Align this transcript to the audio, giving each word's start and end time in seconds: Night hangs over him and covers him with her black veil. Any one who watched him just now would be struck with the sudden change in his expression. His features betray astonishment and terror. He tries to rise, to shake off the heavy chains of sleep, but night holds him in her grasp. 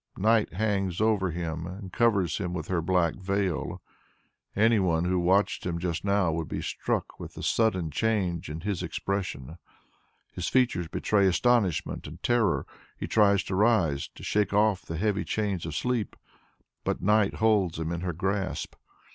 Night 0.17 0.53
hangs 0.53 0.99
over 0.99 1.29
him 1.29 1.67
and 1.67 1.93
covers 1.93 2.39
him 2.39 2.53
with 2.55 2.69
her 2.69 2.81
black 2.81 3.17
veil. 3.17 3.83
Any 4.55 4.79
one 4.79 5.05
who 5.05 5.19
watched 5.19 5.63
him 5.63 5.77
just 5.77 6.03
now 6.03 6.31
would 6.31 6.47
be 6.47 6.59
struck 6.63 7.19
with 7.19 7.35
the 7.35 7.43
sudden 7.43 7.91
change 7.91 8.49
in 8.49 8.61
his 8.61 8.81
expression. 8.81 9.59
His 10.31 10.47
features 10.47 10.87
betray 10.87 11.27
astonishment 11.27 12.07
and 12.07 12.23
terror. 12.23 12.65
He 12.97 13.05
tries 13.05 13.43
to 13.43 13.53
rise, 13.55 14.07
to 14.15 14.23
shake 14.23 14.53
off 14.53 14.81
the 14.81 14.97
heavy 14.97 15.23
chains 15.23 15.67
of 15.67 15.75
sleep, 15.75 16.15
but 16.83 17.03
night 17.03 17.35
holds 17.35 17.77
him 17.77 17.91
in 17.91 18.01
her 18.01 18.13
grasp. 18.13 18.73